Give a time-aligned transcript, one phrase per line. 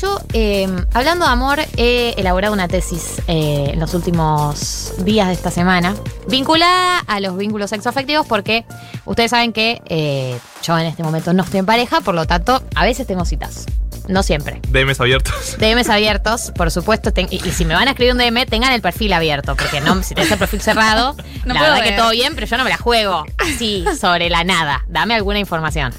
[0.00, 5.32] yo, eh, hablando de amor, he elaborado una tesis eh, en los últimos días de
[5.34, 5.94] esta semana,
[6.28, 8.64] vinculada a los vínculos sexoafectivos, porque
[9.04, 12.62] ustedes saben que eh, yo en este momento no estoy en pareja, por lo tanto,
[12.74, 13.66] a veces tengo citas.
[14.08, 14.60] No siempre.
[14.68, 15.56] DMs abiertos.
[15.58, 17.12] DMs abiertos, por supuesto.
[17.12, 19.56] ten- y, y si me van a escribir un DM, tengan el perfil abierto.
[19.56, 22.46] Porque no, si tenés el perfil cerrado, No la puedo verdad que todo bien, pero
[22.46, 24.84] yo no me la juego así, sobre la nada.
[24.86, 25.92] Dame alguna información.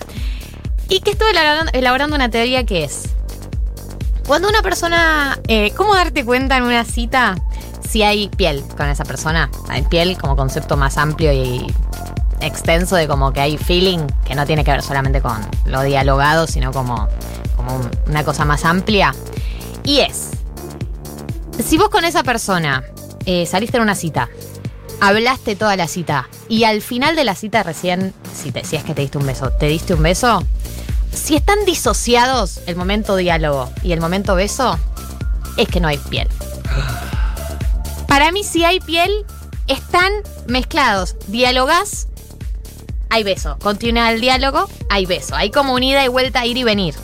[0.88, 3.10] Y que estuve elaborando, elaborando una teoría que es.
[4.28, 5.40] Cuando una persona.
[5.48, 7.36] eh, ¿Cómo darte cuenta en una cita
[7.90, 9.50] si hay piel con esa persona?
[9.70, 11.66] Hay piel como concepto más amplio y
[12.42, 16.46] extenso de como que hay feeling que no tiene que ver solamente con lo dialogado,
[16.46, 17.08] sino como,
[17.56, 19.16] como un- una cosa más amplia.
[19.84, 20.32] Y es,
[21.66, 22.84] si vos con esa persona
[23.26, 24.30] eh, saliste en una cita,
[25.00, 28.84] hablaste toda la cita y al final de la cita recién, si, te, si es
[28.84, 30.44] que te diste un beso, te diste un beso,
[31.12, 34.80] si están disociados el momento diálogo y el momento beso,
[35.58, 36.28] es que no hay piel.
[38.08, 39.26] Para mí, si hay piel,
[39.68, 40.12] están
[40.48, 41.16] mezclados.
[41.28, 42.08] Dialogás,
[43.10, 43.58] hay beso.
[43.60, 45.36] Continúa el diálogo, hay beso.
[45.36, 46.96] Hay como unida y vuelta, ir y venir.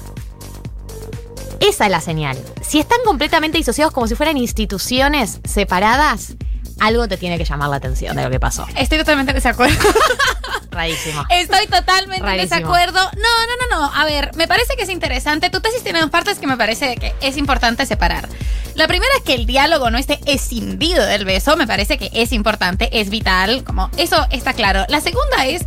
[1.60, 2.38] Esa es la señal.
[2.62, 6.36] Si están completamente disociados como si fueran instituciones separadas,
[6.80, 8.66] algo te tiene que llamar la atención de lo que pasó.
[8.76, 9.76] Estoy totalmente en desacuerdo.
[10.74, 11.24] Rarísimo.
[11.30, 13.00] Estoy totalmente en desacuerdo.
[13.00, 13.12] No,
[13.48, 13.94] no, no, no.
[13.94, 15.50] A ver, me parece que es interesante.
[15.50, 18.28] Tu tesis tiene dos partes que me parece que es importante separar.
[18.76, 21.56] La primera es que el diálogo no esté escindido del beso.
[21.58, 23.64] Me parece que es importante, es vital.
[23.64, 24.86] Como eso está claro.
[24.90, 25.62] La segunda es.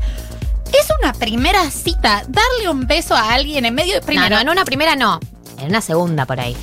[0.67, 2.25] Es una primera cita.
[2.29, 4.34] Darle un beso a alguien en medio de No, primero.
[4.37, 5.21] no, en una primera no.
[5.59, 6.57] En una segunda por ahí.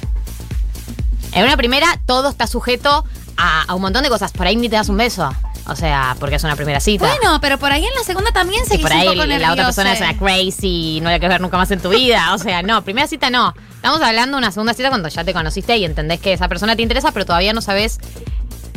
[1.31, 3.05] En una primera todo está sujeto
[3.37, 4.31] a, a un montón de cosas.
[4.33, 5.33] Por ahí ni te das un beso.
[5.65, 7.05] O sea, porque es una primera cita.
[7.07, 9.51] Bueno, pero por ahí en la segunda también y seguís por un ahí poco la
[9.53, 12.33] otra persona es una crazy y no hay que ver nunca más en tu vida.
[12.33, 13.53] O sea, no, primera cita no.
[13.75, 16.75] Estamos hablando de una segunda cita cuando ya te conociste y entendés que esa persona
[16.75, 17.97] te interesa, pero todavía no sabes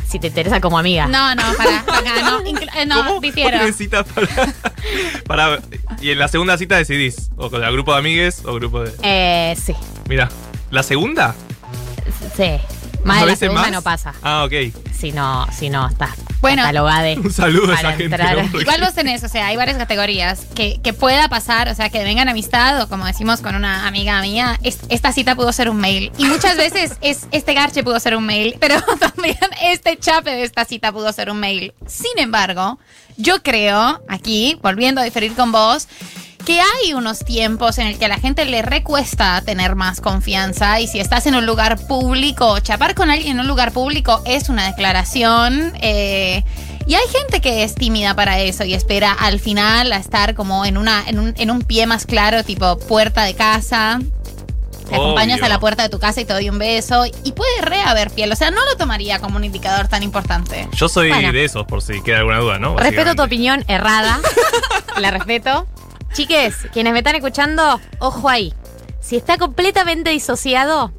[0.08, 1.08] si te interesa como amiga.
[1.08, 2.40] No, no, para, para, no,
[2.76, 3.20] eh, no, ¿Cómo?
[3.20, 3.50] difiero.
[3.50, 4.28] ¿Vos tenés citas para,
[5.26, 5.60] para-
[6.00, 8.92] Y en la segunda cita decidís, o con el grupo de amigues o grupo de.
[9.02, 9.74] Eh, sí,
[10.08, 10.28] Mira,
[10.70, 11.34] ¿la segunda?
[12.36, 12.52] sí.
[13.04, 13.70] Más ¿A de la veces segunda más?
[13.72, 14.14] no pasa.
[14.22, 14.52] Ah, ok.
[14.96, 16.10] Si no, si no estás
[16.40, 16.62] Bueno.
[17.16, 18.16] Un saludo a esa gente.
[18.60, 22.02] Igual vos tenés, o sea, hay varias categorías que, que pueda pasar, o sea, que
[22.04, 25.78] vengan amistad o como decimos con una amiga mía, es- esta cita pudo ser un
[25.78, 26.12] mail.
[26.18, 30.44] Y muchas veces es, este garche pudo ser un mail, pero también este chape de
[30.44, 31.72] esta cita pudo ser un mail.
[31.86, 32.78] Sin embargo,
[33.16, 35.88] yo creo, aquí, volviendo a diferir con vos,
[36.46, 40.80] que hay unos tiempos en el que a la gente le recuesta tener más confianza
[40.80, 44.48] y si estás en un lugar público, chapar con alguien en un lugar público es
[44.48, 45.72] una declaración.
[45.82, 46.44] eh,
[46.86, 50.64] y hay gente que es tímida para eso y espera al final a estar como
[50.64, 53.98] en, una, en, un, en un pie más claro, tipo puerta de casa.
[54.88, 57.04] Te acompañas a la puerta de tu casa y te doy un beso.
[57.24, 58.30] Y puede re haber piel.
[58.30, 60.68] O sea, no lo tomaría como un indicador tan importante.
[60.76, 61.32] Yo soy Bueno.
[61.32, 62.76] de esos, por si queda alguna duda, ¿no?
[62.78, 64.20] Respeto tu opinión errada.
[65.00, 65.66] la respeto.
[66.16, 68.54] Chiques, quienes me están escuchando, ojo ahí.
[69.00, 70.90] Si está completamente disociado,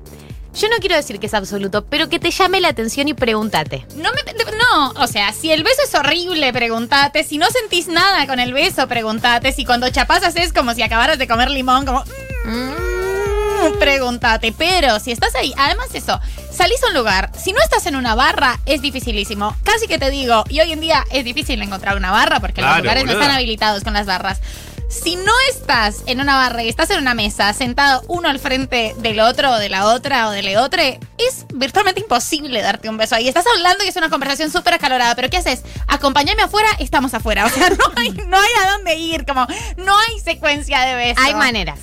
[0.53, 3.87] yo no quiero decir que es absoluto, pero que te llame la atención y pregúntate.
[3.95, 4.21] No, me,
[4.57, 7.23] no, o sea, si el beso es horrible, pregúntate.
[7.23, 9.51] Si no sentís nada con el beso, pregúntate.
[9.53, 12.03] Si cuando chapas haces como si acabaras de comer limón, como...
[12.45, 14.51] mm, pregúntate.
[14.55, 16.19] Pero si estás ahí, además eso,
[16.51, 17.31] salís a un lugar.
[17.35, 19.55] Si no estás en una barra, es dificilísimo.
[19.63, 22.69] Casi que te digo, y hoy en día es difícil encontrar una barra porque los
[22.69, 23.23] Claro, lugares no boluda.
[23.25, 24.39] están habilitados con las barras.
[24.89, 28.95] Si no estás en una barra y estás en una mesa, sentado uno al frente
[28.99, 32.95] del otro, o de la otra, o de la otra, es virtualmente imposible darte un
[32.97, 33.27] beso ahí.
[33.27, 35.61] Estás hablando y es una conversación súper acalorada, pero ¿qué haces?
[35.87, 37.45] Acompáñame afuera, estamos afuera.
[37.45, 39.45] O sea, no hay, no hay a dónde ir, como
[39.77, 41.23] no hay secuencia de besos.
[41.25, 41.79] Hay maneras.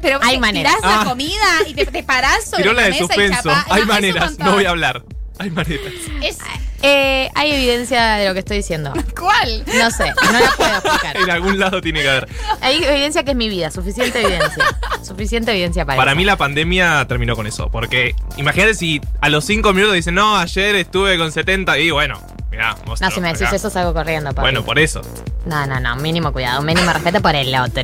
[0.00, 0.76] Pero Hay te maneras.
[0.76, 0.98] tirás Ah.
[1.02, 3.42] la comida y te, te parás sobre Tiró la la de mesa y suspenso.
[3.50, 3.64] chapás.
[3.64, 5.02] Hay No, es un maneras, no voy a hablar.
[5.40, 5.92] Hay maneras.
[6.22, 6.38] Es-
[6.82, 8.92] Eh, hay evidencia de lo que estoy diciendo.
[9.18, 9.64] ¿Cuál?
[9.78, 11.16] No sé, no la puedo explicar.
[11.22, 12.28] En algún lado tiene que haber.
[12.60, 14.64] Hay evidencia que es mi vida, suficiente evidencia.
[15.02, 16.16] Suficiente evidencia para Para eso.
[16.18, 17.68] mí la pandemia terminó con eso.
[17.70, 22.20] Porque imagínate si a los 5 minutos dicen, no, ayer estuve con 70 y bueno,
[22.50, 23.56] mirá, monstruo, No, si me decís acá.
[23.56, 24.40] eso salgo corriendo, papi.
[24.42, 25.02] Bueno, por eso.
[25.46, 27.82] No, no, no, mínimo cuidado, mínimo respeto por el otro.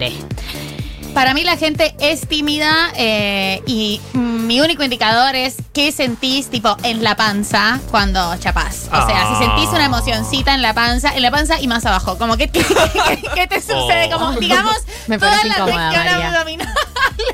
[1.15, 4.01] Para mí la gente es tímida eh, y
[4.49, 8.89] mi único indicador es qué sentís tipo en la panza cuando chapás.
[8.91, 9.37] O sea, Ah.
[9.39, 12.17] si sentís una emocioncita en la panza, en la panza y más abajo.
[12.19, 12.65] Como que, ¿qué,
[13.35, 14.09] qué- te sucede?
[14.15, 14.19] Oh.
[14.19, 14.75] Como, digamos,
[15.07, 16.29] Me toda parece la incómoda, región María.
[16.29, 16.69] abdominal.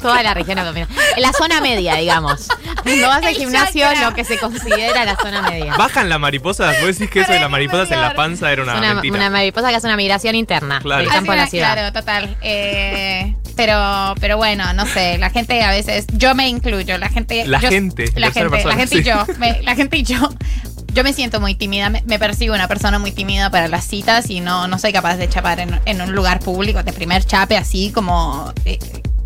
[0.02, 0.88] Toda la región abdominal.
[1.16, 2.48] En la zona media, digamos.
[2.82, 4.08] Cuando vas al El gimnasio, chakra.
[4.10, 5.74] lo que se considera la zona media.
[5.76, 6.76] ¿Bajan las mariposas?
[6.80, 9.16] ¿Vos decís que eso de las mariposas en la panza era una, una, mentira?
[9.16, 11.02] una mariposa que hace una migración interna Claro.
[11.02, 11.72] del campo a la ciudad.
[11.74, 12.36] Claro, total.
[12.42, 17.46] Eh, Pero, pero bueno, no sé, la gente a veces, yo me incluyo, la gente.
[17.46, 19.24] La yo- gente, La gente, la gente y yo.
[19.38, 20.16] me- la gente y yo.
[20.92, 24.30] Yo me siento muy tímida, me, me percibo una persona muy tímida para las citas
[24.30, 27.56] y no, no soy capaz de chapar en, en un lugar público, de primer chape
[27.56, 28.78] así como eh,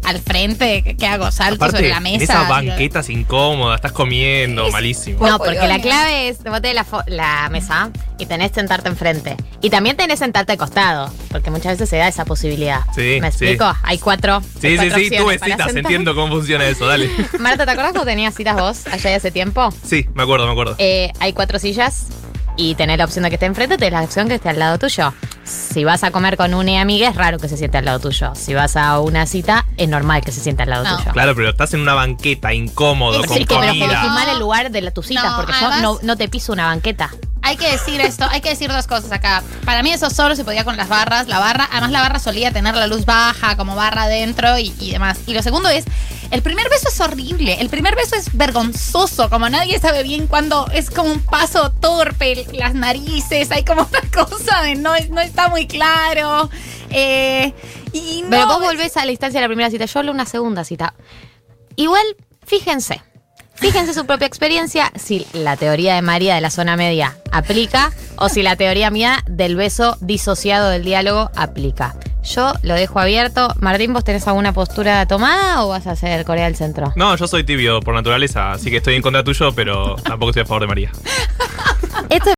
[0.08, 2.16] al frente, que, que hago Aparte, sobre la mesa.
[2.16, 5.26] en esas banquetas incómodas, estás comiendo, Es- malísimo.
[5.26, 9.36] No, porque la clave es, vos tenés la, fo- la mesa y tenés sentarte enfrente.
[9.60, 12.80] Y también tenés sentarte de costado, porque muchas veces se da esa posibilidad.
[12.94, 13.44] Sí, ¿Me sí.
[13.46, 13.72] explico?
[13.82, 14.36] Hay cuatro.
[14.36, 15.76] hay Sí, sí, cuatro sí, opciones tuve citas, sentar.
[15.78, 17.10] entiendo cómo funciona eso, dale.
[17.38, 19.68] Marta, ¿te acordás cuando tenías citas vos allá hace tiempo?
[19.84, 20.74] Sí, me acuerdo, me acuerdo.
[20.78, 22.06] Eh, hay cuatro sillas
[22.56, 24.78] y tenés la opción de que esté enfrente, tenés la opción que esté al lado
[24.78, 25.12] tuyo.
[25.48, 28.34] Si vas a comer con una amiga, es raro que se siente al lado tuyo.
[28.34, 30.96] Si vas a una cita, es normal que se siente al lado No.
[30.98, 31.12] tuyo.
[31.12, 33.84] Claro, pero estás en una banqueta incómodo, Es con que pero que comida.
[33.86, 36.28] elegís mal el lugar de la, tu cita, No, porque además- yo no, no te
[36.28, 37.10] piso una banqueta.
[37.48, 39.42] Hay que decir esto, hay que decir dos cosas acá.
[39.64, 41.28] Para mí eso solo se podía con las barras.
[41.28, 44.90] La barra, además la barra solía tener la luz baja, como barra adentro y, y
[44.92, 45.20] demás.
[45.24, 45.86] Y lo segundo es,
[46.30, 47.56] el primer beso es horrible.
[47.58, 52.46] El primer beso es vergonzoso, como nadie sabe bien cuándo es como un paso torpe,
[52.52, 56.50] las narices, hay como una cosa de no, no está muy claro.
[56.90, 57.54] Eh,
[57.94, 60.26] y no, Pero vos volvés a la instancia de la primera cita, yo hablo una
[60.26, 60.92] segunda cita.
[61.76, 62.04] Igual,
[62.46, 63.00] fíjense.
[63.60, 68.28] Fíjense su propia experiencia si la teoría de María de la zona media aplica o
[68.28, 71.96] si la teoría mía del beso disociado del diálogo aplica.
[72.22, 73.52] Yo lo dejo abierto.
[73.60, 76.92] Martín, ¿vos tenés alguna postura tomada o vas a hacer Corea del Centro?
[76.94, 80.42] No, yo soy tibio por naturaleza, así que estoy en contra tuyo, pero tampoco estoy
[80.42, 80.92] a favor de María.
[82.10, 82.26] Esto